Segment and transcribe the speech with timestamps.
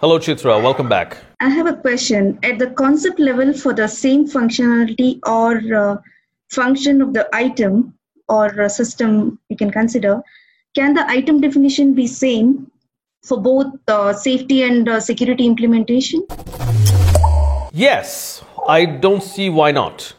[0.00, 0.62] Hello, Chitra.
[0.62, 1.18] Welcome back.
[1.40, 2.38] I have a question.
[2.42, 5.98] At the concept level, for the same functionality or uh,
[6.48, 7.92] function of the item
[8.26, 10.22] or uh, system, we can consider,
[10.74, 12.70] can the item definition be same
[13.22, 16.26] for both uh, safety and uh, security implementation?
[17.70, 20.14] Yes, I don't see why not.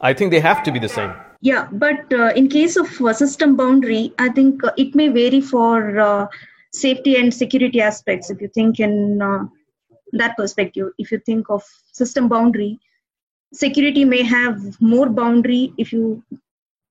[0.00, 1.12] I think they have to be the same.
[1.40, 5.40] Yeah, but uh, in case of uh, system boundary, I think uh, it may vary
[5.40, 6.28] for uh,
[6.80, 8.30] safety and security aspects.
[8.30, 9.46] If you think in uh,
[10.12, 12.78] that perspective, if you think of system boundary,
[13.52, 16.22] security may have more boundary if you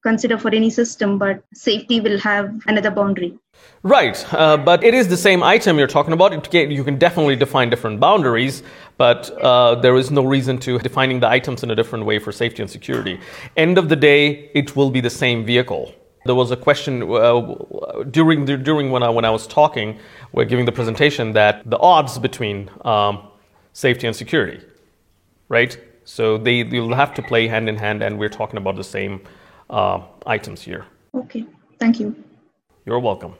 [0.03, 3.37] consider for any system, but safety will have another boundary.
[3.83, 6.53] Right, uh, but it is the same item you're talking about.
[6.53, 8.63] You can definitely define different boundaries,
[8.97, 12.31] but uh, there is no reason to defining the items in a different way for
[12.31, 13.19] safety and security.
[13.55, 15.93] End of the day, it will be the same vehicle.
[16.27, 19.99] There was a question uh, during the, during when I when I was talking,
[20.33, 23.13] we're giving the presentation that the odds between um,
[23.73, 24.59] safety and security,
[25.49, 25.77] right?
[26.03, 29.21] So they will have to play hand in hand, and we're talking about the same
[29.69, 30.85] uh, items here.
[31.13, 31.45] Okay,
[31.79, 32.15] thank you.
[32.85, 33.33] You're welcome.